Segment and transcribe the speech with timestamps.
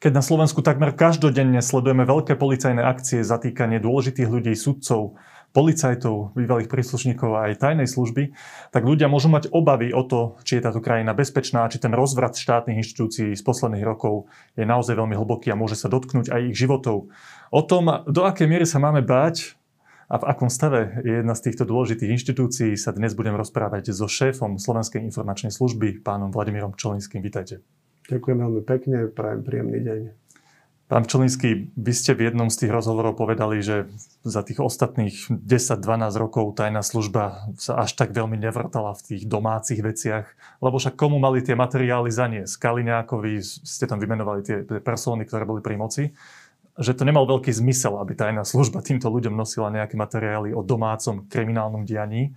[0.00, 5.20] Keď na Slovensku takmer každodenne sledujeme veľké policajné akcie, zatýkanie dôležitých ľudí, sudcov,
[5.52, 8.32] policajtov, bývalých príslušníkov a aj tajnej služby,
[8.72, 12.32] tak ľudia môžu mať obavy o to, či je táto krajina bezpečná, či ten rozvrat
[12.32, 14.24] štátnych inštitúcií z posledných rokov
[14.56, 17.12] je naozaj veľmi hlboký a môže sa dotknúť aj ich životov.
[17.52, 19.52] O tom, do akej miery sa máme báť
[20.08, 24.08] a v akom stave je jedna z týchto dôležitých inštitúcií, sa dnes budem rozprávať so
[24.08, 27.20] šéfom Slovenskej informačnej služby, pánom Vladimírom Čolinským.
[27.20, 27.79] Vítajte.
[28.10, 30.00] Ďakujem veľmi pekne, prajem príjemný deň.
[30.90, 33.86] Pán Čolinský, vy ste v jednom z tých rozhovorov povedali, že
[34.26, 35.78] za tých ostatných 10-12
[36.18, 40.26] rokov tajná služba sa až tak veľmi nevrtala v tých domácich veciach,
[40.58, 42.58] lebo však komu mali tie materiály zaniesť?
[42.58, 46.04] Kaliňákovi ste tam vymenovali tie persóny, ktoré boli pri moci
[46.80, 51.28] že to nemal veľký zmysel, aby tajná služba týmto ľuďom nosila nejaké materiály o domácom
[51.28, 52.32] kriminálnom dianí.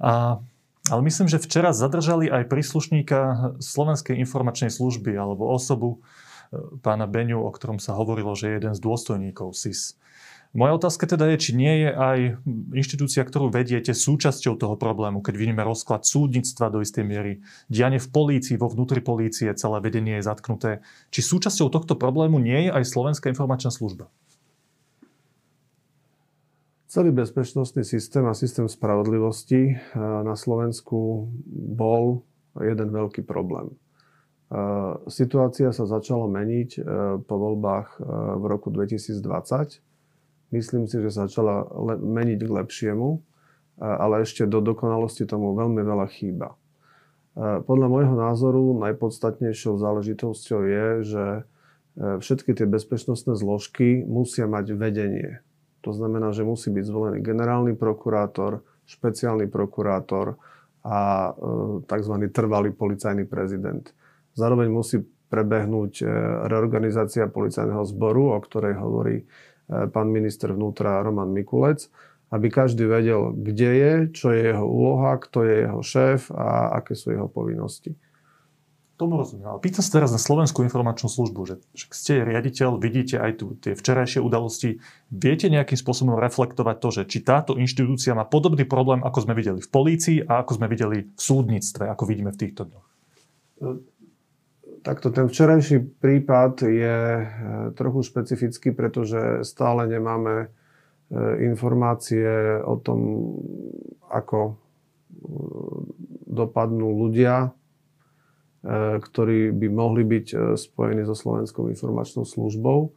[0.00, 0.40] A
[0.88, 3.18] ale myslím, že včera zadržali aj príslušníka
[3.60, 8.74] Slovenskej informačnej služby alebo osobu e, pána Beňu, o ktorom sa hovorilo, že je jeden
[8.76, 9.96] z dôstojníkov SIS.
[10.56, 12.18] Moja otázka teda je, či nie je aj
[12.72, 18.08] inštitúcia, ktorú vediete, súčasťou toho problému, keď vidíme rozklad súdnictva do istej miery, dianie v
[18.08, 20.80] polícii, vo vnútri polície, celé vedenie je zatknuté.
[21.12, 24.08] Či súčasťou tohto problému nie je aj Slovenská informačná služba?
[26.88, 32.24] Celý bezpečnostný systém a systém spravodlivosti eh, na Slovensku bol
[32.56, 33.68] jeden veľký problém.
[33.68, 36.82] Eh, situácia sa začala meniť eh,
[37.20, 38.00] po voľbách
[38.40, 39.84] v roku 2020.
[40.48, 41.68] Myslím si, že sa začala
[42.00, 43.20] meniť k lepšiemu,
[43.84, 46.56] ale ešte do dokonalosti tomu veľmi veľa chýba.
[47.36, 51.24] Podľa môjho názoru najpodstatnejšou záležitosťou je, že
[52.00, 55.44] všetky tie bezpečnostné zložky musia mať vedenie
[55.80, 60.40] to znamená, že musí byť zvolený generálny prokurátor, špeciálny prokurátor
[60.82, 61.32] a e,
[61.86, 62.14] tzv.
[62.32, 63.84] trvalý policajný prezident.
[64.34, 66.04] Zároveň musí prebehnúť e,
[66.48, 69.24] reorganizácia policajného zboru, o ktorej hovorí e,
[69.92, 71.86] pán minister vnútra Roman Mikulec,
[72.28, 76.92] aby každý vedel, kde je, čo je jeho úloha, kto je jeho šéf a aké
[76.92, 77.96] sú jeho povinnosti.
[78.98, 79.46] Tomu rozumiem.
[79.46, 83.54] Ale pýtam sa teraz na Slovenskú informačnú službu, že, že ste riaditeľ, vidíte aj tu
[83.54, 84.82] tie včerajšie udalosti.
[85.14, 89.62] Viete nejakým spôsobom reflektovať to, že či táto inštitúcia má podobný problém, ako sme videli
[89.62, 92.86] v polícii a ako sme videli v súdnictve, ako vidíme v týchto dňoch?
[94.82, 97.24] Takto ten včerajší prípad je e,
[97.78, 100.46] trochu špecifický, pretože stále nemáme e,
[101.46, 102.26] informácie
[102.66, 102.98] o tom,
[104.10, 104.52] ako e,
[106.26, 107.67] dopadnú ľudia, E,
[109.00, 112.92] ktorí by mohli byť e, spojení so Slovenskou informačnou službou.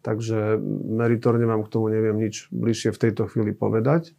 [0.00, 0.56] Takže
[0.88, 4.16] meritorne vám k tomu neviem nič bližšie v tejto chvíli povedať.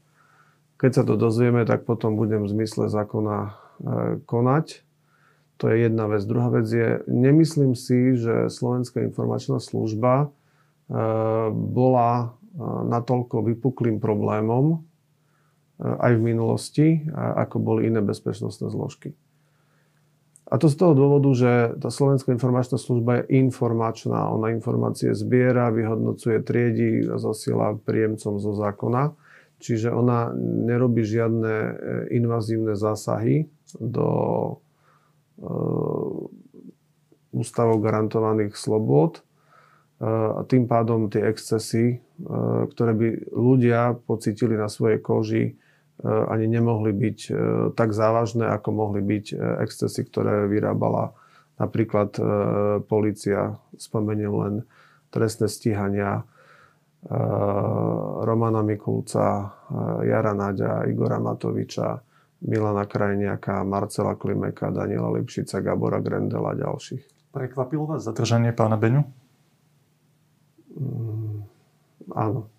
[0.78, 3.52] Keď sa to dozvieme, tak potom budem v zmysle zákona e,
[4.30, 4.86] konať.
[5.58, 6.22] To je jedna vec.
[6.26, 10.34] Druhá vec je, nemyslím si, že Slovenská informačná služba
[11.54, 12.34] bola
[12.90, 14.82] natoľko vypuklým problémom
[15.78, 19.14] aj v minulosti, ako boli iné bezpečnostné zložky.
[20.52, 24.28] A to z toho dôvodu, že tá Slovenská informačná služba je informačná.
[24.36, 29.16] Ona informácie zbiera, vyhodnocuje triedy a zasiela príjemcom zo zákona.
[29.64, 30.36] Čiže ona
[30.68, 31.72] nerobí žiadne e,
[32.20, 33.48] invazívne zásahy
[33.80, 34.10] do
[35.40, 36.28] uh,
[37.32, 39.24] ústavov garantovaných slobod.
[40.02, 45.56] Uh, a tým pádom tie excesy, uh, ktoré by ľudia pocitili na svojej koži,
[46.06, 47.36] ani nemohli byť eh,
[47.78, 51.14] tak závažné, ako mohli byť eh, excesy, ktoré vyrábala
[51.62, 52.18] napríklad
[52.90, 53.54] policia.
[53.78, 54.54] Spomeniem len
[55.14, 56.26] trestné stíhania
[58.26, 59.54] Romana Mikulca,
[60.02, 62.02] Jara Naďa, Igora Matoviča,
[62.50, 67.30] Milana Krajniaka, Marcela Klimeka, Daniela Lipšica, Gabora Grendela a ďalších.
[67.30, 69.06] Prekvapilo vás zadržanie pána Beňu?
[70.74, 71.46] Mm,
[72.18, 72.50] áno.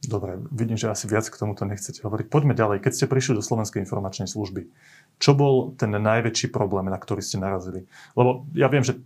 [0.00, 2.32] Dobre, vidím, že asi viac k tomuto nechcete hovoriť.
[2.32, 2.80] Poďme ďalej.
[2.80, 4.72] Keď ste prišli do Slovenskej informačnej služby,
[5.20, 7.84] čo bol ten najväčší problém, na ktorý ste narazili?
[8.16, 8.96] Lebo ja viem, že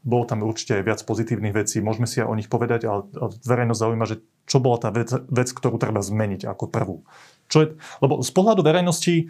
[0.00, 3.04] bolo tam určite aj viac pozitívnych vecí, môžeme si aj o nich povedať, ale,
[3.44, 7.04] verejnosť zaujíma, že čo bola tá vec, vec, ktorú treba zmeniť ako prvú.
[7.52, 7.68] Čo je,
[8.00, 9.28] lebo z pohľadu verejnosti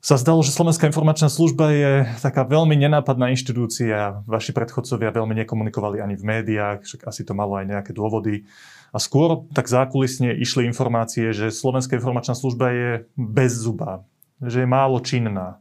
[0.00, 1.92] sa zdalo, že Slovenská informačná služba je
[2.24, 4.24] taká veľmi nenápadná inštitúcia.
[4.24, 8.48] Vaši predchodcovia veľmi nekomunikovali ani v médiách, však asi to malo aj nejaké dôvody.
[8.90, 14.08] A skôr tak zákulisne išli informácie, že Slovenská informačná služba je bez zuba,
[14.40, 15.60] že je málo činná,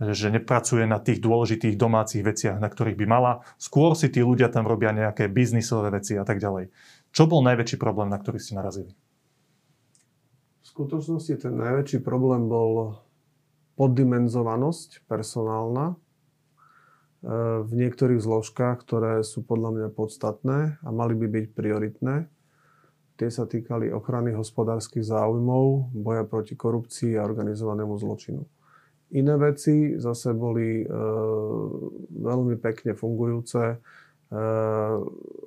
[0.00, 3.44] že nepracuje na tých dôležitých domácich veciach, na ktorých by mala.
[3.60, 6.72] Skôr si tí ľudia tam robia nejaké biznisové veci a tak ďalej.
[7.12, 8.96] Čo bol najväčší problém, na ktorý ste narazili?
[10.64, 13.03] V skutočnosti ten najväčší problém bol
[13.74, 15.98] poddimenzovanosť personálna.
[17.64, 22.28] v niektorých zložkách, ktoré sú podľa mňa podstatné a mali by byť prioritné.
[23.16, 28.44] Tie sa týkali ochrany hospodárskych záujmov, boja proti korupcii a organizovanému zločinu.
[29.14, 30.86] Iné veci zase boli e,
[32.10, 33.62] veľmi pekne fungujúce.
[33.70, 33.76] E,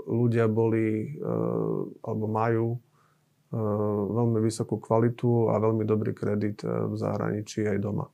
[0.07, 1.33] ľudia boli e,
[2.00, 2.79] alebo majú e,
[4.15, 8.07] veľmi vysokú kvalitu a veľmi dobrý kredit e, v zahraničí aj doma.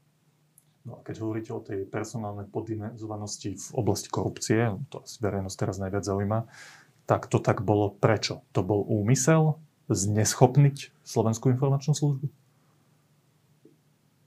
[0.83, 5.79] No a keď hovoríte o tej personálnej poddimenzovanosti v oblasti korupcie, to asi verejnosť teraz
[5.79, 6.39] najviac zaujíma,
[7.07, 8.43] tak to tak bolo prečo?
[8.51, 12.27] To bol úmysel zneschopniť Slovenskú informačnú službu?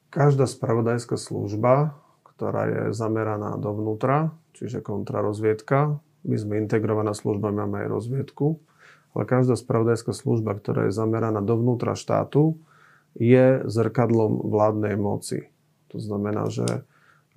[0.08, 1.92] Každá spravodajská služba,
[2.24, 8.56] ktorá je zameraná dovnútra, čiže kontrarozviedka, my sme integrovaná služba, máme aj rozviedku,
[9.12, 12.56] ale každá spravodajská služba, ktorá je zameraná dovnútra štátu,
[13.16, 15.52] je zrkadlom vládnej moci.
[15.94, 16.80] To znamená, že e,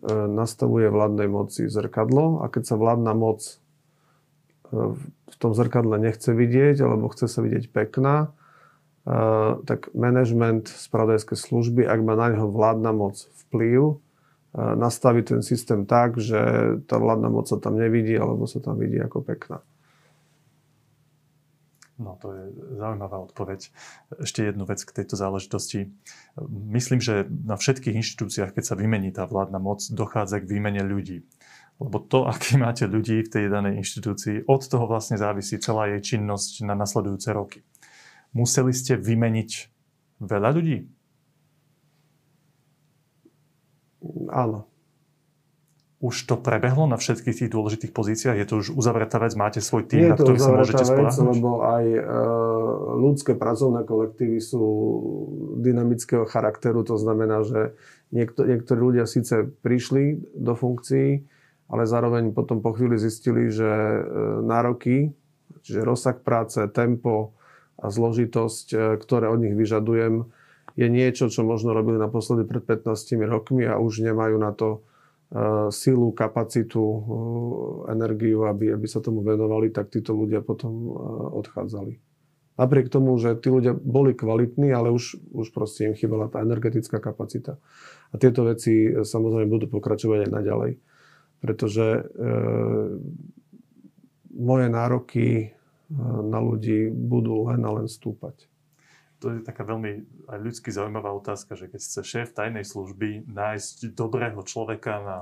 [0.09, 3.41] nastavuje vládnej moci zrkadlo a keď sa vládna moc
[4.69, 8.29] v tom zrkadle nechce vidieť, alebo chce sa vidieť pekná,
[9.65, 13.17] tak management spravodajskej služby, ak má na neho vládna moc
[13.47, 13.97] vplyv,
[14.53, 16.37] nastaví ten systém tak, že
[16.85, 19.65] tá vládna moc sa tam nevidí, alebo sa tam vidí ako pekná.
[21.99, 22.43] No, to je
[22.79, 23.75] zaujímavá odpoveď.
[24.23, 25.91] Ešte jednu vec k tejto záležitosti.
[26.47, 31.27] Myslím, že na všetkých inštitúciách, keď sa vymení tá vládna moc, dochádza k výmene ľudí.
[31.75, 36.15] Lebo to, aký máte ľudí v tej danej inštitúcii, od toho vlastne závisí celá jej
[36.15, 37.67] činnosť na nasledujúce roky.
[38.31, 39.51] Museli ste vymeniť
[40.23, 40.87] veľa ľudí?
[44.31, 44.71] Áno.
[45.99, 48.39] Už to prebehlo na všetkých tých dôležitých pozíciách?
[48.39, 49.35] Je to už uzavretá vec?
[49.35, 51.27] Máte svoj tým, na ktorý sa môžete spolahnuť?
[51.35, 52.01] lebo aj e,
[53.03, 54.63] ľudské pracovné kolektívy sú
[55.59, 56.87] dynamického charakteru.
[56.87, 57.75] To znamená, že
[58.15, 61.27] niekto, niektorí ľudia síce prišli do funkcií,
[61.67, 63.99] ale zároveň potom po chvíli zistili, že e,
[64.47, 65.11] nároky,
[65.67, 67.35] čiže rozsah práce, tempo
[67.75, 70.31] a zložitosť, e, ktoré od nich vyžadujem,
[70.79, 74.87] je niečo, čo možno robili naposledy pred 15 rokmi a už nemajú na to
[75.69, 76.81] silu, kapacitu,
[77.85, 80.89] energiu, aby, aby sa tomu venovali, tak títo ľudia potom
[81.37, 82.01] odchádzali.
[82.57, 86.97] Napriek tomu, že tí ľudia boli kvalitní, ale už, už proste im chýbala tá energetická
[86.97, 87.61] kapacita.
[88.11, 90.71] A tieto veci samozrejme budú pokračovať aj naďalej
[91.39, 92.01] pretože e,
[94.35, 95.27] moje nároky
[96.29, 98.45] na ľudí budú len a len stúpať.
[99.19, 103.91] To je taká veľmi aj ľudsky zaujímavá otázka, že keď chce šéf tajnej služby nájsť
[103.91, 105.17] dobrého človeka na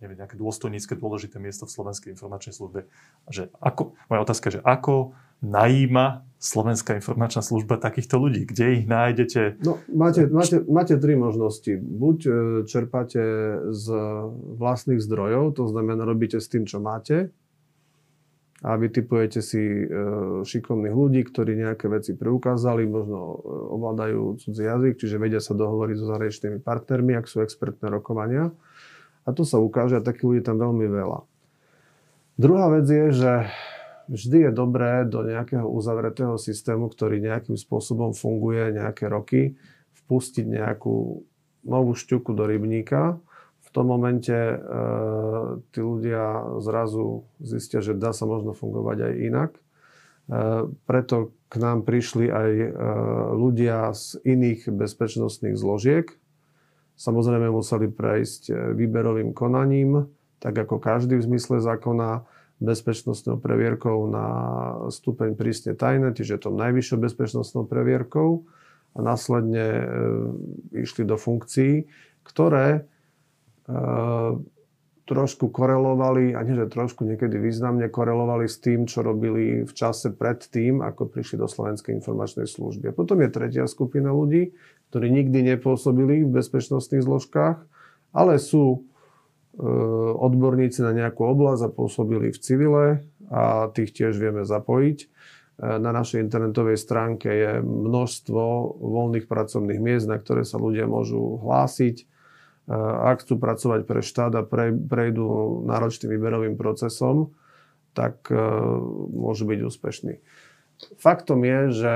[0.00, 2.84] neviem, nejaké dôstojnícke dôležité miesto v Slovenskej informačnej službe.
[3.32, 8.44] Že ako, moja otázka je, že ako najíma Slovenská informačná služba takýchto ľudí?
[8.44, 9.56] Kde ich nájdete?
[9.64, 11.80] No, máte, máte, máte tri možnosti.
[11.80, 12.30] Buď e,
[12.68, 13.22] čerpáte
[13.72, 13.86] z
[14.60, 17.32] vlastných zdrojov, to znamená, robíte s tým, čo máte,
[18.64, 19.84] a vytipujete si e,
[20.40, 25.96] šikovných ľudí, ktorí nejaké veci preukázali, možno e, ovládajú cudzí jazyk, čiže vedia sa dohovoriť
[26.00, 28.56] so zahraničnými partnermi, ak sú expertné rokovania.
[29.28, 31.20] A to sa ukáže a takých ľudí tam veľmi veľa.
[32.40, 33.32] Druhá vec je, že
[34.08, 39.60] vždy je dobré do nejakého uzavretého systému, ktorý nejakým spôsobom funguje nejaké roky,
[40.04, 41.26] vpustiť nejakú
[41.66, 43.18] novú šťuku do rybníka.
[43.76, 44.56] Tom momente e,
[45.68, 49.50] tí ľudia zrazu zistia, že dá sa možno fungovať aj inak.
[49.52, 49.60] E,
[50.88, 52.68] preto k nám prišli aj e,
[53.36, 56.08] ľudia z iných bezpečnostných zložiek,
[56.96, 60.08] Samozrejme museli prejsť e, výberovým konaním,
[60.40, 62.24] tak ako každý v zmysle zákona,
[62.56, 64.26] bezpečnostnou previerkou na
[64.88, 68.48] stupeň prísne tajné, čiže to najvyššou bezpečnostnou previerkou
[68.96, 69.84] a následne e,
[70.88, 71.84] išli do funkcií,
[72.24, 72.88] ktoré
[75.06, 80.10] trošku korelovali, a nie že trošku, niekedy významne korelovali s tým, čo robili v čase
[80.10, 82.90] pred tým, ako prišli do Slovenskej informačnej služby.
[82.90, 84.50] A potom je tretia skupina ľudí,
[84.90, 87.58] ktorí nikdy nepôsobili v bezpečnostných zložkách,
[88.10, 88.78] ale sú e,
[90.18, 92.84] odborníci na nejakú oblasť a pôsobili v civile
[93.30, 94.98] a tých tiež vieme zapojiť.
[94.98, 95.06] E,
[95.62, 98.42] na našej internetovej stránke je množstvo
[98.82, 102.15] voľných pracovných miest, na ktoré sa ľudia môžu hlásiť.
[102.66, 107.32] E, ak chcú pracovať pre štát a prejdú náročným výberovým procesom,
[107.96, 108.28] tak
[109.08, 110.20] môžu byť úspešní.
[111.00, 111.94] Faktom je, že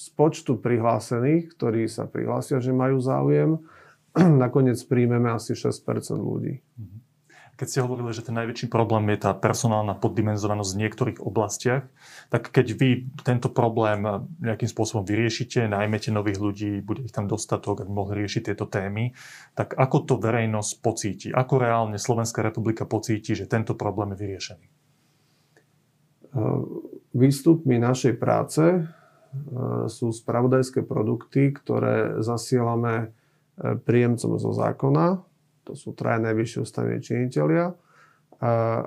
[0.00, 3.58] z počtu prihlásených, ktorí sa prihlásia, že majú záujem,
[4.16, 5.84] nakoniec príjmeme asi 6
[6.16, 6.62] ľudí.
[6.78, 6.98] Mhm.
[7.60, 11.84] Keď ste hovorili, že ten najväčší problém je tá personálna poddimenzovanosť v niektorých oblastiach,
[12.32, 12.90] tak keď vy
[13.20, 14.00] tento problém
[14.40, 19.12] nejakým spôsobom vyriešite, najmete nových ľudí, bude ich tam dostatok, aby mohli riešiť tieto témy,
[19.52, 21.28] tak ako to verejnosť pocíti?
[21.28, 24.66] Ako reálne Slovenská republika pocíti, že tento problém je vyriešený?
[27.12, 28.80] Výstupmi našej práce e,
[29.90, 33.12] sú spravodajské produkty, ktoré zasielame
[33.60, 35.20] príjemcom zo zákona,
[35.64, 37.76] to sú traja najvyššie ústavní činiteľia,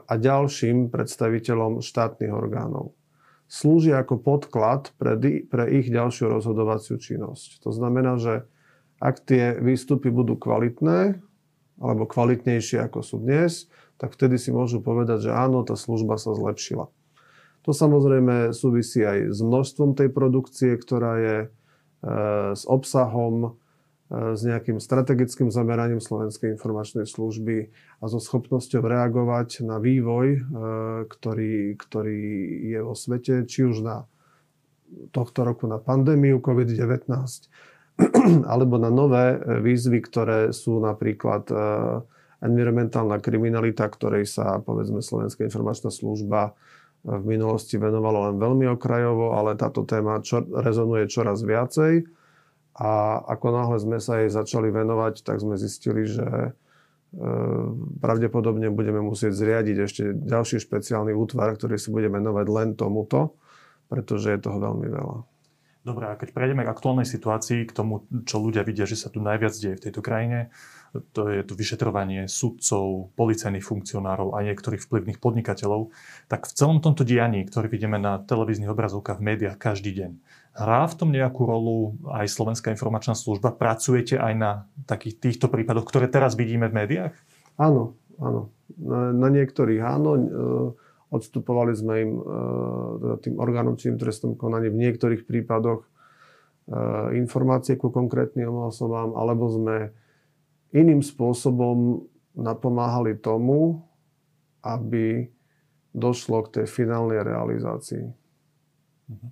[0.03, 2.97] a ďalším predstaviteľom štátnych orgánov.
[3.45, 5.13] Slúžia ako podklad pre,
[5.45, 7.61] pre ich ďalšiu rozhodovaciu činnosť.
[7.61, 8.49] To znamená, že
[8.97, 11.21] ak tie výstupy budú kvalitné,
[11.77, 13.69] alebo kvalitnejšie ako sú dnes,
[14.01, 16.89] tak vtedy si môžu povedať, že áno, tá služba sa zlepšila.
[17.63, 21.47] To samozrejme súvisí aj s množstvom tej produkcie, ktorá je e,
[22.57, 23.61] s obsahom,
[24.13, 30.39] s nejakým strategickým zameraním Slovenskej informačnej služby a so schopnosťou reagovať na vývoj, e,
[31.09, 32.21] ktorý, ktorý
[32.69, 34.05] je vo svete, či už na
[35.09, 37.09] tohto roku na pandémiu COVID-19,
[38.53, 41.49] alebo na nové výzvy, ktoré sú napríklad
[42.43, 46.53] environmentálna kriminalita, ktorej sa, povedzme, Slovenská informačná služba
[47.03, 52.22] v minulosti venovalo len veľmi okrajovo, ale táto téma čo, rezonuje čoraz viacej.
[52.73, 56.51] A ako náhle sme sa jej začali venovať, tak sme zistili, že e,
[58.01, 63.37] pravdepodobne budeme musieť zriadiť ešte ďalší špeciálny útvar, ktorý sa bude venovať len tomuto,
[63.93, 65.32] pretože je toho veľmi veľa.
[65.83, 69.19] Dobre, a keď prejdeme k aktuálnej situácii, k tomu, čo ľudia vidia, že sa tu
[69.19, 70.47] najviac deje v tejto krajine,
[71.11, 75.91] to je to vyšetrovanie sudcov, policajných funkcionárov a niektorých vplyvných podnikateľov,
[76.31, 80.11] tak v celom tomto dianí, ktorý vidíme na televíznych obrazovkách v médiách každý deň,
[80.55, 83.51] hrá v tom nejakú rolu aj Slovenská informačná služba?
[83.51, 84.51] Pracujete aj na
[84.85, 87.13] takých týchto prípadoch, ktoré teraz vidíme v médiách?
[87.57, 88.53] Áno, áno.
[88.77, 90.11] Na, na niektorých áno.
[90.15, 90.21] E,
[91.13, 92.21] Odstupovali sme im, e,
[92.97, 95.87] teda tým orgánom činným trestom konaní v niektorých prípadoch e,
[97.21, 99.93] informácie ku konkrétnym osobám, alebo sme
[100.73, 103.85] iným spôsobom napomáhali tomu,
[104.65, 105.29] aby
[105.93, 108.09] došlo k tej finálnej realizácii.
[109.05, 109.27] Mhm.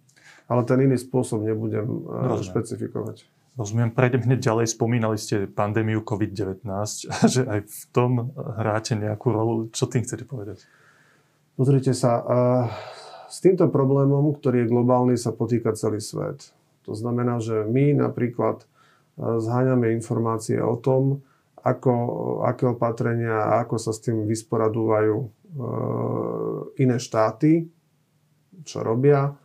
[0.51, 2.45] Ale ten iný spôsob nebudem e, Rozumiem.
[2.45, 3.17] špecifikovať.
[3.59, 4.65] Rozumiem, prejdem hneď ďalej.
[4.77, 6.63] Spomínali ste pandémiu COVID-19,
[7.33, 9.67] že aj v tom hráte nejakú rolu.
[9.73, 10.63] Čo tým chcete povedať?
[11.59, 12.23] Pozrite sa,
[13.27, 16.51] s týmto problémom, ktorý je globálny, sa potýka celý svet.
[16.87, 18.65] To znamená, že my napríklad
[19.19, 21.21] zháňame informácie o tom,
[21.61, 21.93] ako,
[22.49, 25.29] aké opatrenia a ako sa s tým vysporadúvajú
[26.81, 27.69] iné štáty,
[28.65, 29.35] čo robia,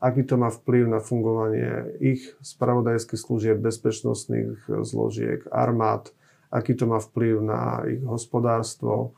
[0.00, 6.10] aký to má vplyv na fungovanie ich spravodajských služieb, bezpečnostných zložiek, armád,
[6.50, 9.14] aký to má vplyv na ich hospodárstvo,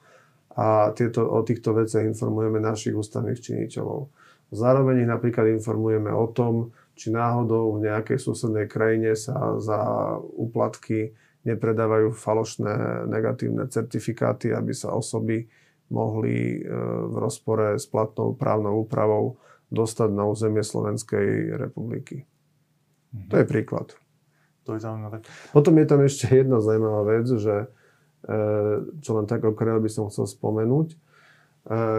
[0.53, 4.13] a tieto, o týchto veciach informujeme našich ústavných činiteľov.
[4.53, 9.81] Zároveň ich napríklad informujeme o tom, či náhodou v nejakej susednej krajine sa za
[10.21, 15.49] úplatky nepredávajú falošné negatívne certifikáty, aby sa osoby
[15.89, 16.69] mohli e,
[17.09, 19.41] v rozpore s platnou právnou úpravou
[19.73, 22.29] dostať na územie Slovenskej republiky.
[23.17, 23.29] Mhm.
[23.33, 23.89] To je príklad.
[24.69, 25.27] To je zaujímavé.
[25.51, 27.67] Potom je tam ešte jedna zaujímavá vec, že
[29.03, 30.95] čo len tak okraj by som chcel spomenúť.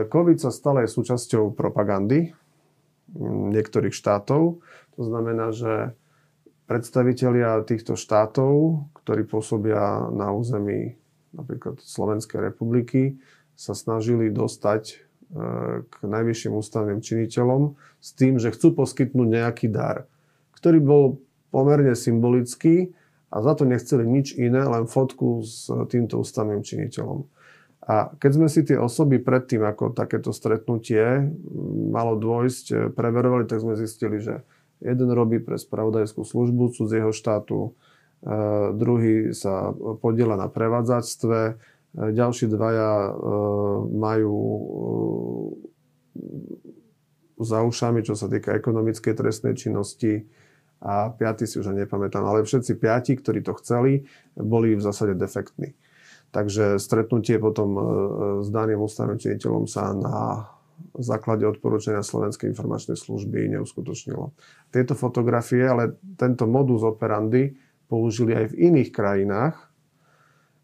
[0.07, 2.35] COVID sa stále je súčasťou propagandy
[3.19, 4.63] niektorých štátov.
[4.95, 5.95] To znamená, že
[6.67, 10.95] predstavitelia týchto štátov, ktorí pôsobia na území
[11.33, 13.19] napríklad Slovenskej republiky,
[13.53, 14.95] sa snažili dostať e,
[15.85, 20.09] k najvyšším ústavným činiteľom s tým, že chcú poskytnúť nejaký dar,
[20.57, 21.03] ktorý bol
[21.53, 22.97] pomerne symbolický,
[23.33, 27.25] a za to nechceli nič iné, len fotku s týmto ústavným činiteľom.
[27.83, 31.33] A keď sme si tie osoby predtým, ako takéto stretnutie
[31.89, 34.45] malo dôjsť, preverovali, tak sme zistili, že
[34.79, 38.31] jeden robí pre spravodajskú službu cudzieho štátu, e,
[38.77, 41.53] druhý sa podiela na prevádzačstve, e,
[42.15, 43.11] ďalší dvaja e,
[43.91, 44.37] majú
[47.35, 50.23] za ušami, čo sa týka ekonomickej trestnej činnosti,
[50.83, 54.03] a piatý si už nepamätám, ale všetci piati, ktorí to chceli,
[54.35, 55.71] boli v zásade defektní.
[56.35, 57.81] Takže stretnutie potom e,
[58.43, 60.49] s daným ústavným činiteľom sa na
[60.99, 64.35] základe odporúčania Slovenskej informačnej služby neuskutočnilo.
[64.73, 67.55] Tieto fotografie, ale tento modus operandi
[67.87, 69.55] použili aj v iných krajinách.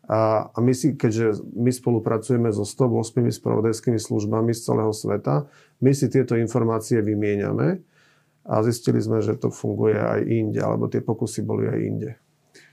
[0.09, 5.45] A, a my si, keďže my spolupracujeme so 108 spravodajskými službami z celého sveta,
[5.85, 7.85] my si tieto informácie vymieňame
[8.50, 12.12] a zistili sme, že to funguje aj inde, alebo tie pokusy boli aj inde.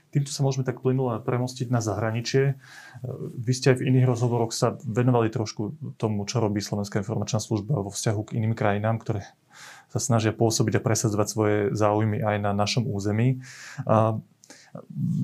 [0.07, 2.57] Týmto sa môžeme tak plynule premostiť na zahraničie.
[3.37, 7.83] Vy ste aj v iných rozhovoroch sa venovali trošku tomu, čo robí Slovenská informačná služba
[7.83, 9.27] vo vzťahu k iným krajinám, ktoré
[9.91, 13.43] sa snažia pôsobiť a presadzovať svoje záujmy aj na našom území.
[13.83, 14.17] A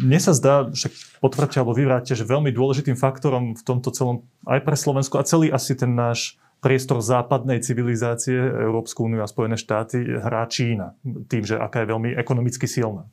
[0.03, 4.61] mne sa zdá, však potvrďte alebo vyvráte, že veľmi dôležitým faktorom v tomto celom aj
[4.67, 9.99] pre Slovensko a celý asi ten náš priestor západnej civilizácie, Európsku úniu a Spojené štáty
[9.99, 10.95] hrá Čína.
[11.03, 13.03] Tým, že aká je veľmi ekonomicky silná.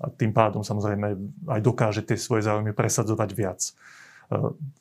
[0.00, 1.20] A tým pádom samozrejme
[1.52, 3.60] aj dokáže tie svoje záujmy presadzovať viac.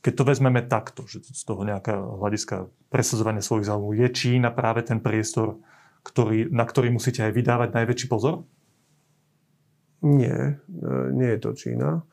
[0.04, 4.88] Keď to vezmeme takto, že z toho nejaká hľadiska presadzovania svojich záujmov, je Čína práve
[4.88, 5.60] ten priestor,
[6.04, 8.48] ktorý, na ktorý musíte aj vydávať najväčší pozor?
[10.04, 12.06] Nie, e, nie je to Čína.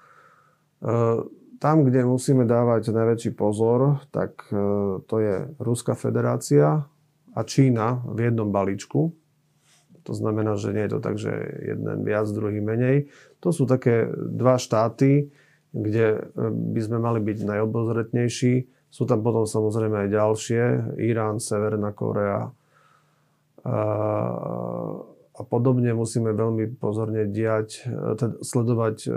[1.64, 6.84] E, tam, kde musíme dávať najväčší pozor, tak e, to je Ruská federácia
[7.32, 9.16] a Čína v jednom balíčku.
[10.04, 11.32] To znamená, že nie je to tak, že
[11.64, 13.08] jeden viac, druhý menej.
[13.40, 15.32] To sú také dva štáty,
[15.72, 18.68] kde by sme mali byť najobozretnejší.
[18.92, 20.62] Sú tam potom samozrejme aj ďalšie.
[21.00, 22.52] Irán, Severná Korea,
[25.34, 29.08] a podobne musíme veľmi pozorne diať, e, teda sledovať e,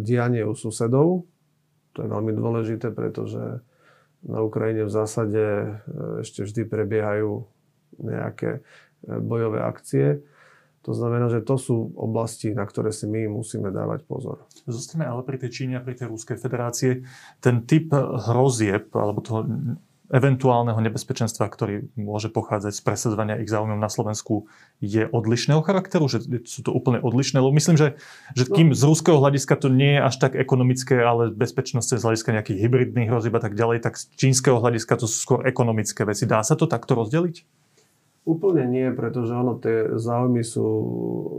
[0.00, 1.28] dianie u susedov.
[1.98, 3.58] To je veľmi dôležité, pretože
[4.22, 5.68] na Ukrajine v zásade e,
[6.22, 7.42] ešte vždy prebiehajú
[7.98, 8.62] nejaké
[9.06, 10.22] bojové akcie.
[10.86, 14.46] To znamená, že to sú oblasti, na ktoré si my musíme dávať pozor.
[14.64, 17.04] Zostane ale pri tej Číne a pri tej Ruskej federácie.
[17.42, 19.44] Ten typ hrozieb, alebo toho
[20.08, 24.48] eventuálneho nebezpečenstva, ktorý môže pochádzať z presadzovania ich záujmov na Slovensku,
[24.80, 26.08] je odlišného charakteru?
[26.08, 27.36] Že sú to úplne odlišné?
[27.44, 28.00] Lebo myslím, že,
[28.32, 28.56] že no.
[28.56, 32.58] kým z ruského hľadiska to nie je až tak ekonomické, ale bezpečnosť z hľadiska nejakých
[32.64, 36.24] hybridných hrozieb a tak ďalej, tak z čínskeho hľadiska to sú skôr ekonomické veci.
[36.24, 37.44] Dá sa to takto rozdeliť?
[38.28, 40.68] Úplne nie, pretože ono, tie záujmy sú,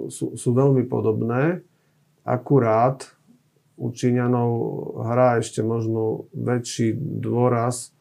[0.10, 1.62] sú, sú veľmi podobné.
[2.26, 3.14] Akurát
[3.78, 4.50] u Číňanov
[5.08, 7.96] hrá ešte možno väčší dôraz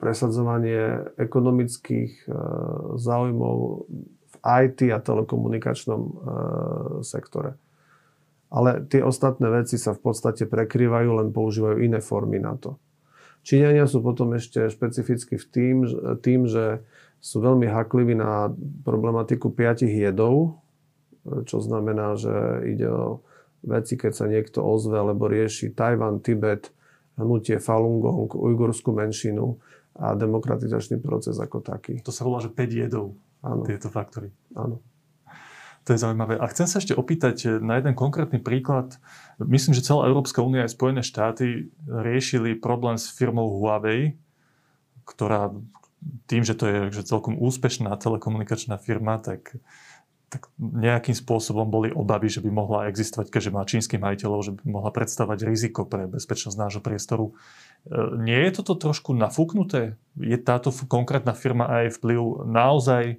[0.00, 2.30] presadzovanie ekonomických
[2.96, 3.56] záujmov
[4.30, 6.02] v IT a telekomunikačnom
[7.02, 7.58] sektore.
[8.50, 12.78] Ale tie ostatné veci sa v podstate prekrývajú, len používajú iné formy na to.
[13.46, 15.76] Číňania sú potom ešte špecificky v tým,
[16.20, 16.82] tým, že
[17.20, 18.50] sú veľmi hakliví na
[18.82, 20.58] problematiku piatich jedov,
[21.44, 22.32] čo znamená, že
[22.64, 23.20] ide o
[23.60, 26.72] veci, keď sa niekto ozve alebo rieši Tajvan, Tibet,
[27.18, 29.58] hnutie Falun Gong, ujgurskú menšinu
[29.98, 31.98] a demokratizačný proces ako taký.
[32.06, 33.66] To sa volá, že 5 jedov, Áno.
[33.66, 34.30] tieto faktory.
[34.54, 34.78] Áno.
[35.88, 36.36] To je zaujímavé.
[36.36, 39.00] A chcem sa ešte opýtať na jeden konkrétny príklad.
[39.40, 44.20] Myslím, že celá Európska únia aj Spojené štáty riešili problém s firmou Huawei,
[45.08, 45.56] ktorá
[46.28, 49.56] tým, že to je že celkom úspešná telekomunikačná firma, tak
[50.30, 54.62] tak nejakým spôsobom boli obavy, že by mohla existovať, keďže má čínskych majiteľov, že by
[54.62, 57.34] mohla predstavať riziko pre bezpečnosť nášho priestoru.
[57.34, 59.98] E, nie je toto trošku nafúknuté?
[60.14, 63.18] Je táto konkrétna firma aj vplyv naozaj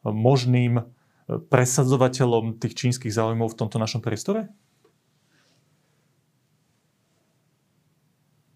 [0.00, 0.84] možným e,
[1.28, 4.48] presadzovateľom tých čínskych záujmov v tomto našom priestore?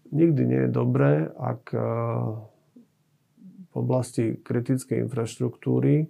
[0.09, 1.79] Nikdy nie je dobré, ak e,
[3.69, 6.09] v oblasti kritickej infraštruktúry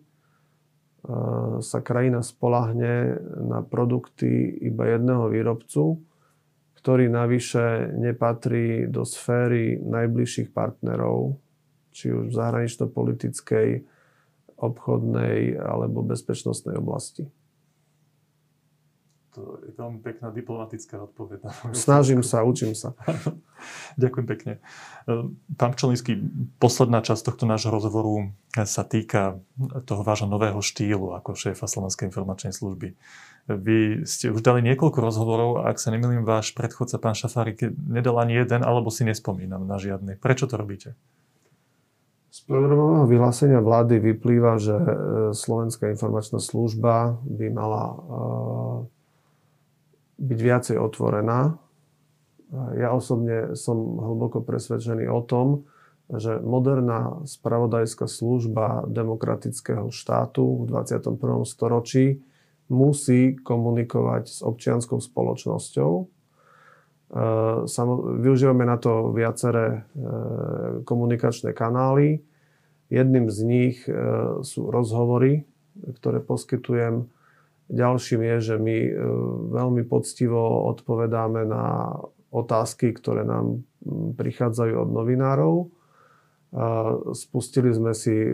[1.62, 5.98] sa krajina spolahne na produkty iba jedného výrobcu,
[6.78, 11.38] ktorý navyše nepatrí do sféry najbližších partnerov,
[11.94, 13.70] či už v zahranično-politickej,
[14.62, 17.26] obchodnej alebo bezpečnostnej oblasti.
[19.32, 21.48] To je veľmi pekná diplomatická odpoveď.
[21.72, 22.92] Snažím sa, učím sa.
[24.02, 24.54] Ďakujem pekne.
[25.08, 26.20] Ehm, pán Pčelnícky,
[26.60, 29.40] posledná časť tohto nášho rozhovoru sa týka
[29.88, 33.00] toho vášho nového štýlu ako šéfa Slovenskej informačnej služby.
[33.48, 38.20] Vy ste už dali niekoľko rozhovorov a ak sa nemýlim, váš predchodca, pán Šafárik, nedal
[38.20, 40.20] ani jeden, alebo si nespomínam na žiadny.
[40.20, 40.94] Prečo to robíte?
[42.32, 44.86] Z programového vyhlásenia vlády vyplýva, že e,
[45.36, 47.96] Slovenská informačná služba by mala e,
[50.22, 51.58] byť viacej otvorená.
[52.78, 55.66] Ja osobne som hlboko presvedčený o tom,
[56.12, 61.16] že moderná spravodajská služba demokratického štátu v 21.
[61.48, 62.20] storočí
[62.68, 65.92] musí komunikovať s občianskou spoločnosťou.
[66.00, 66.04] E,
[68.24, 69.80] využívame na to viaceré e,
[70.84, 72.24] komunikačné kanály.
[72.92, 73.92] Jedným z nich e,
[74.44, 75.48] sú rozhovory,
[76.00, 77.08] ktoré poskytujem
[77.72, 78.92] Ďalším je, že my e,
[79.56, 81.96] veľmi poctivo odpovedáme na
[82.32, 83.64] otázky, ktoré nám
[84.16, 85.56] prichádzajú od novinárov.
[87.12, 88.32] Spustili sme si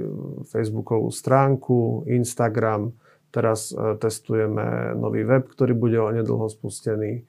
[0.49, 2.93] Facebookovú stránku, Instagram,
[3.27, 7.27] Teraz testujeme nový web, ktorý bude onedlho spustený.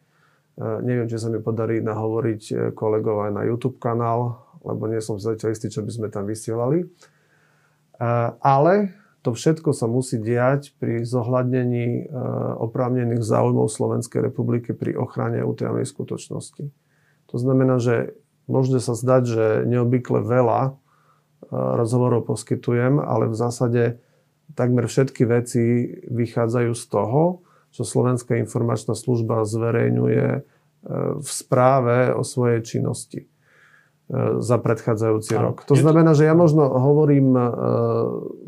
[0.59, 5.55] Neviem, či sa mi podarí nahovoriť kolegov aj na YouTube kanál, lebo nie som zatiaľ
[5.55, 6.87] istý, čo by sme tam vysielali.
[8.41, 12.11] Ale to všetko sa musí diať pri zohľadnení
[12.63, 16.71] oprávnených záujmov Slovenskej republiky pri ochrane utajomnej skutočnosti.
[17.29, 18.15] To znamená, že
[18.47, 20.79] môže sa zdať, že neobvykle veľa
[21.51, 23.83] rozhovorov poskytujem, ale v zásade
[24.57, 25.65] takmer všetky veci
[26.09, 30.41] vychádzajú z toho, čo Slovenská informačná služba zverejňuje e,
[31.21, 33.29] v správe o svojej činnosti e,
[34.41, 35.69] za predchádzajúci a, rok.
[35.69, 37.45] To znamená, že ja možno hovorím e,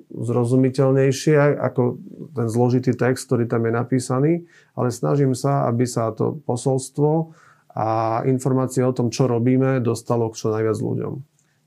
[0.09, 2.01] zrozumiteľnejšie ako
[2.33, 4.33] ten zložitý text, ktorý tam je napísaný,
[4.73, 7.37] ale snažím sa, aby sa to posolstvo
[7.77, 11.15] a informácie o tom, čo robíme, dostalo k čo najviac ľuďom.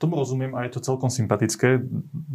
[0.03, 1.79] Tomu rozumiem a je to celkom sympatické.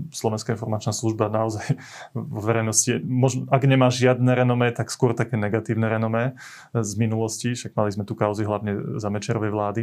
[0.09, 1.77] Slovenská informačná služba naozaj
[2.17, 6.33] vo verejnosti, možno, ak nemá žiadne renomé, tak skôr také negatívne renomé
[6.73, 9.83] z minulosti, však mali sme tu kauzy hlavne za Mečerovej vlády.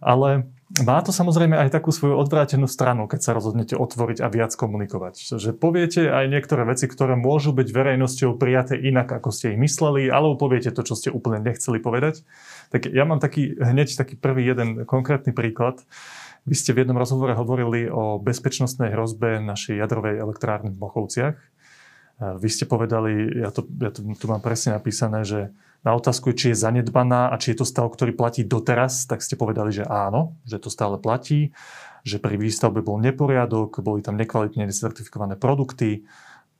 [0.00, 0.48] Ale
[0.80, 5.36] má to samozrejme aj takú svoju odvrátenú stranu, keď sa rozhodnete otvoriť a viac komunikovať.
[5.36, 10.08] Že poviete aj niektoré veci, ktoré môžu byť verejnosťou prijaté inak, ako ste ich mysleli,
[10.08, 12.24] alebo poviete to, čo ste úplne nechceli povedať.
[12.72, 15.84] Tak ja mám taký, hneď taký prvý jeden konkrétny príklad.
[16.48, 21.36] Vy ste v jednom rozhovore hovorili o bezpečnostnej hrozbe našej jadrovej elektrárny v Mochovciach.
[22.18, 25.52] Vy ste povedali, ja to, ja to tu mám presne napísané, že
[25.84, 29.38] na otázku, či je zanedbaná a či je to stav, ktorý platí doteraz, tak ste
[29.38, 31.54] povedali, že áno, že to stále platí,
[32.02, 36.08] že pri výstavbe bol neporiadok, boli tam nekvalitne certifikované produkty,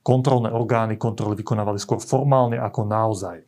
[0.05, 3.43] kontrolné orgány kontroly vykonávali skôr formálne ako naozaj.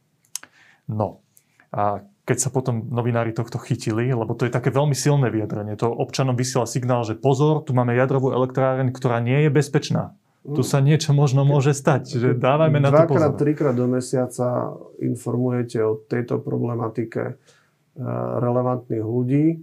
[0.91, 1.23] No,
[1.71, 5.73] a keď sa potom novinári tohto chytili, lebo to je také veľmi silné vyjadrenie.
[5.81, 10.13] To občanom vysiela signál, že pozor, tu máme jadrovú elektráreň, ktorá nie je bezpečná.
[10.41, 13.29] Tu sa niečo možno môže stať, že dávajme na to pozor.
[13.29, 17.35] Dvakrát, trikrát do mesiaca informujete o tejto problematike eh,
[18.41, 19.61] relevantných ľudí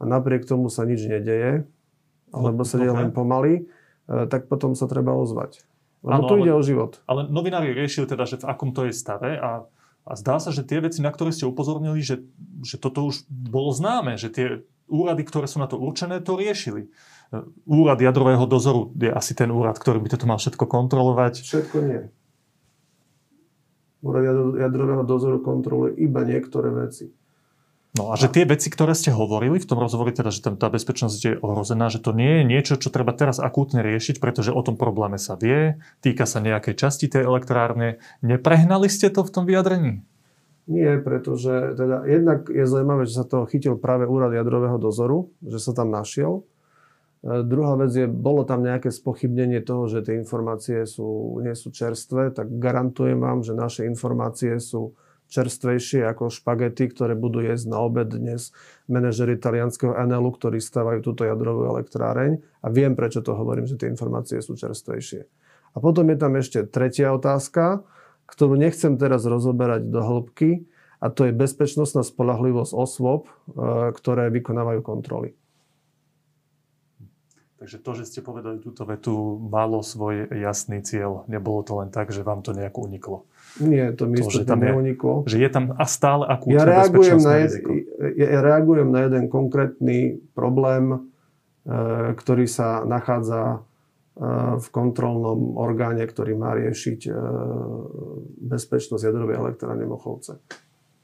[0.00, 1.68] a napriek tomu sa nič nedeje,
[2.32, 5.60] alebo sa deje len pomaly, eh, tak potom sa treba ozvať.
[6.00, 7.04] Lebo ano, tu ide o život.
[7.04, 9.68] Ale novinári riešili teda, že v akom to je stave a
[10.04, 12.20] a zdá sa, že tie veci, na ktoré ste upozornili, že,
[12.60, 14.46] že toto už bolo známe, že tie
[14.84, 16.92] úrady, ktoré sú na to určené, to riešili.
[17.64, 21.40] Úrad jadrového dozoru je asi ten úrad, ktorý by toto mal všetko kontrolovať.
[21.40, 22.00] Všetko nie.
[24.04, 24.22] Úrad
[24.60, 27.08] jadrového dozoru kontroluje iba niektoré veci.
[27.94, 30.66] No a že tie veci, ktoré ste hovorili v tom rozhovore, teda, že tam tá
[30.66, 34.58] bezpečnosť je ohrozená, že to nie je niečo, čo treba teraz akútne riešiť, pretože o
[34.66, 38.02] tom probléme sa vie, týka sa nejakej časti tej elektrárne.
[38.18, 40.02] Neprehnali ste to v tom vyjadrení?
[40.66, 45.62] Nie, pretože teda jednak je zaujímavé, že sa to chytil práve úrad jadrového dozoru, že
[45.62, 46.42] sa tam našiel.
[47.22, 51.70] E, druhá vec je, bolo tam nejaké spochybnenie toho, že tie informácie sú, nie sú
[51.70, 54.96] čerstvé, tak garantujem vám, že naše informácie sú
[55.34, 58.54] čerstvejšie ako špagety, ktoré budú jesť na obed dnes
[58.86, 62.38] manažeri talianského Enelu, ktorí stavajú túto jadrovú elektráreň.
[62.62, 65.26] A viem, prečo to hovorím, že tie informácie sú čerstvejšie.
[65.74, 67.82] A potom je tam ešte tretia otázka,
[68.30, 70.70] ktorú nechcem teraz rozoberať do hĺbky,
[71.04, 73.52] a to je bezpečnostná spolahlivosť osôb, e,
[73.92, 75.36] ktoré vykonávajú kontroly.
[77.64, 81.24] Takže to, že ste povedali túto vetu, malo svoj jasný cieľ.
[81.32, 83.18] Nebolo to len tak, že vám to nejako uniklo.
[83.56, 85.24] Nie, to mi to, že tam neuniklo.
[85.24, 87.64] Že je tam a stále akútne ja reagujem na jed,
[88.20, 90.98] ja, ja reagujem na jeden konkrétny problém, e,
[92.12, 93.58] ktorý sa nachádza e,
[94.60, 97.12] v kontrolnom orgáne, ktorý má riešiť e,
[98.44, 100.36] bezpečnosť jadrovej elektrárne Mochovce.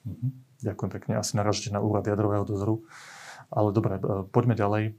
[0.04, 0.60] Mhm.
[0.60, 1.12] Ďakujem pekne.
[1.24, 2.84] Asi naražite na úrad jadrového dozoru.
[3.48, 3.96] Ale dobre,
[4.28, 4.92] poďme ďalej.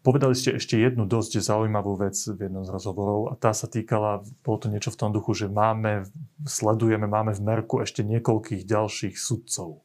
[0.00, 4.24] Povedali ste ešte jednu dosť zaujímavú vec v jednom z rozhovorov a tá sa týkala,
[4.40, 6.08] bolo to niečo v tom duchu, že máme,
[6.48, 9.84] sledujeme, máme v merku ešte niekoľkých ďalších sudcov.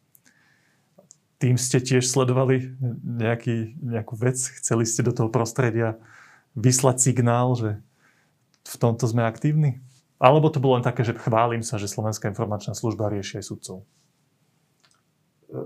[1.35, 4.39] Tým ste tiež sledovali nejaký, nejakú vec?
[4.39, 5.99] Chceli ste do toho prostredia
[6.55, 7.83] vyslať signál, že
[8.63, 9.83] v tomto sme aktívni?
[10.15, 13.77] Alebo to bolo len také, že chválim sa, že Slovenská informačná služba rieši aj sudcov?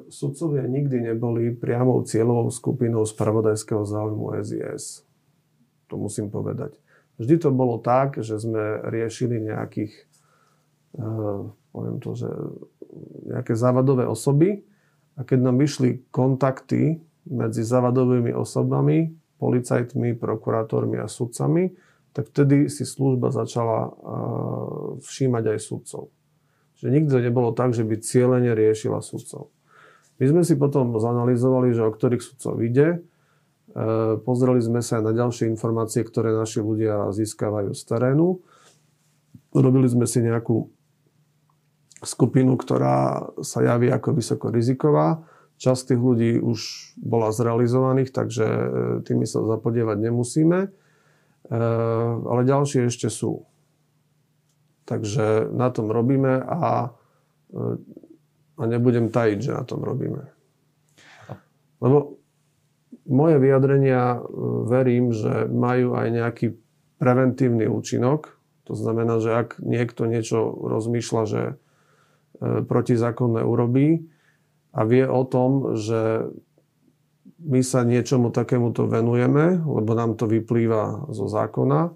[0.10, 5.04] Sudcovia nikdy neboli priamou cieľovou skupinou spravodajského záujmu SIS.
[5.90, 6.78] To musím povedať.
[7.20, 9.94] Vždy to bolo tak, že sme riešili nejakých,
[10.96, 12.30] uh, poviem to, že
[13.28, 14.64] nejaké závadové osoby
[15.20, 21.76] a keď nám vyšli kontakty medzi závadovými osobami, policajtmi, prokurátormi a sudcami,
[22.16, 23.92] tak vtedy si služba začala uh,
[25.04, 26.04] všímať aj sudcov.
[26.80, 29.52] Že nikdy nebolo tak, že by cieľene riešila sudcov.
[30.20, 33.00] My sme si potom zanalizovali, že o ktorých sudcov ide.
[33.72, 38.44] E, pozreli sme sa aj na ďalšie informácie, ktoré naši ľudia získavajú z terénu.
[39.56, 40.68] Robili sme si nejakú
[42.04, 45.24] skupinu, ktorá sa javí ako vysoko riziková.
[45.60, 46.60] Časť tých ľudí už
[47.00, 48.66] bola zrealizovaných, takže e,
[49.08, 50.60] tými sa zapodievať nemusíme.
[50.68, 50.70] E,
[52.28, 53.48] ale ďalšie ešte sú.
[54.84, 56.92] Takže na tom robíme a,
[58.60, 60.28] a nebudem tajiť, že na tom robíme.
[61.80, 62.20] Lebo
[63.08, 64.20] moje vyjadrenia
[64.68, 66.48] verím, že majú aj nejaký
[67.00, 68.36] preventívny účinok.
[68.68, 71.42] To znamená, že ak niekto niečo rozmýšľa, že
[72.40, 74.08] E, protizákonné urobí
[74.72, 76.32] a vie o tom, že
[77.40, 81.92] my sa niečomu takémuto venujeme, lebo nám to vyplýva zo zákona, e,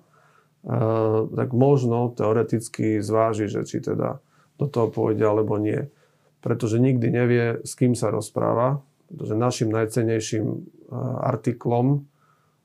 [1.31, 4.19] tak možno teoreticky zváži, že či teda
[4.59, 5.87] do toho pôjde alebo nie.
[6.43, 10.57] Pretože nikdy nevie, s kým sa rozpráva, pretože našim najcenejším e,
[11.23, 12.03] artiklom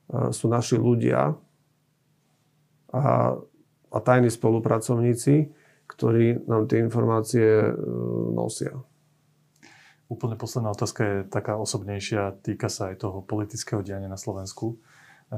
[0.09, 1.37] sú naši ľudia
[2.89, 3.37] a,
[3.93, 5.53] a tajní spolupracovníci,
[5.85, 7.73] ktorí nám tie informácie e,
[8.33, 8.73] nosia.
[10.09, 14.81] Úplne posledná otázka je taká osobnejšia, týka sa aj toho politického diania na Slovensku.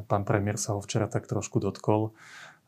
[0.07, 2.15] Pán premiér sa ho včera tak trošku dotkol.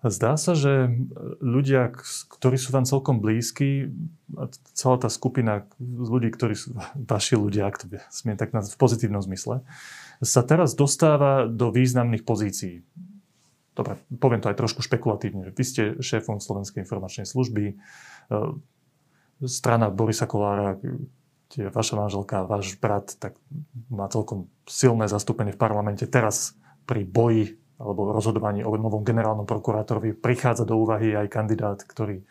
[0.03, 0.91] Zdá sa, že
[1.39, 1.95] ľudia,
[2.27, 3.87] ktorí sú vám celkom blízki,
[4.75, 6.75] celá tá skupina ľudí, ktorí sú
[7.13, 9.63] vaši ľudia, ak to smiem tak v pozitívnom zmysle,
[10.19, 12.83] sa teraz dostáva do významných pozícií
[13.73, 17.75] dobre, poviem to aj trošku špekulatívne, vy ste šéfom Slovenskej informačnej služby, e,
[19.43, 23.37] strana Borisa Kolára, kde vaša manželka, váš brat, tak
[23.89, 26.05] má celkom silné zastúpenie v parlamente.
[26.09, 26.57] Teraz
[26.89, 32.23] pri boji alebo rozhodovaní o novom generálnom prokurátorovi prichádza do úvahy aj kandidát, ktorý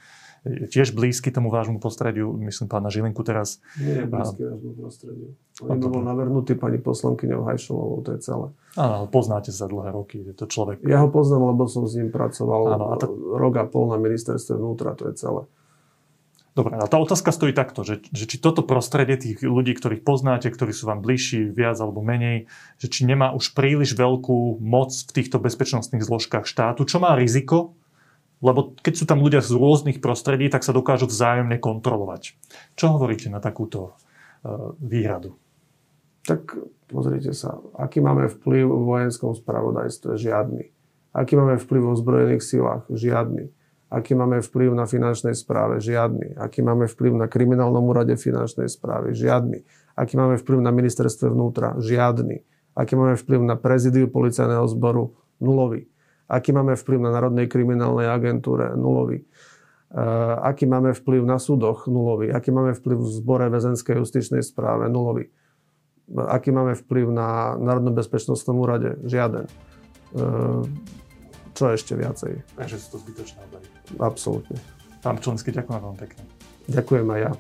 [0.43, 3.63] tiež blízky tomu vášmu postrediu, myslím pána Žilinku teraz.
[3.79, 5.29] Nie je blízky vášmu postrediu.
[5.63, 8.51] On bol navrhnutý pani poslankyňou Hajšolovou, to je celé.
[8.75, 10.83] Áno, poznáte sa dlhé roky, je to človek.
[10.83, 13.07] Ja ho poznám, lebo som s ním pracoval Áno, a to...
[13.39, 15.47] rok a pol na ministerstve vnútra, to je celé.
[16.53, 20.53] Dobre, a tá otázka stojí takto, že, že či toto prostredie tých ľudí, ktorých poznáte,
[20.53, 22.45] ktorí sú vám bližší, viac alebo menej,
[22.77, 27.73] že či nemá už príliš veľkú moc v týchto bezpečnostných zložkách štátu, čo má riziko,
[28.45, 32.37] lebo keď sú tam ľudia z rôznych prostredí, tak sa dokážu vzájomne kontrolovať.
[32.77, 33.97] Čo hovoríte na takúto
[34.45, 35.41] uh, výhradu?
[36.29, 36.53] Tak
[36.91, 40.21] pozrite sa, aký máme vplyv v vojenskom spravodajstve?
[40.21, 40.65] Žiadny.
[41.17, 42.85] Aký máme vplyv v ozbrojených silách?
[42.93, 43.62] Žiadny.
[43.93, 45.77] Aký máme vplyv na finančnej správe?
[45.77, 46.41] Žiadny.
[46.41, 49.13] Aký máme vplyv na kriminálnom úrade finančnej správy?
[49.13, 49.69] Žiadny.
[49.93, 51.77] Aký máme vplyv na ministerstve vnútra?
[51.77, 52.41] Žiadny.
[52.73, 55.13] Aký máme vplyv na prezidiu policajného zboru?
[55.45, 55.93] Nulový.
[56.25, 58.73] Aký máme vplyv na Národnej kriminálnej agentúre?
[58.73, 59.29] Nulový.
[59.93, 61.85] Uh, aký máme vplyv na súdoch?
[61.85, 62.33] Nulový.
[62.33, 64.89] Aký máme vplyv v zbore väzenskej justičnej správe?
[64.89, 65.29] Nulový.
[66.33, 68.97] Aký máme vplyv na Národnom bezpečnostnom úrade?
[69.05, 69.45] Žiaden.
[70.17, 70.65] Uh,
[71.53, 72.57] čo ešte viacej?
[72.57, 73.82] Takže sú to zbytočné obavy.
[74.01, 74.57] Absolútne.
[75.03, 76.23] Pán Členský, ďakujem vám pekne.
[76.71, 77.33] Ďakujem aj ja.